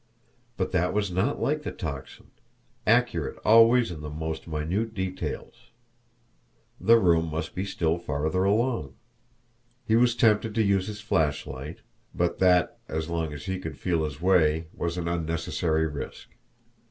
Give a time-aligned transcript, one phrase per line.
[0.57, 2.31] But that was not like the Tocsin,
[2.87, 5.69] accurate always in the most minute details.
[6.79, 8.95] The room must be still farther along.
[9.85, 11.81] He was tempted to use his flashlight
[12.15, 16.29] but that, as long as he could feel his way, was an unnecessary risk.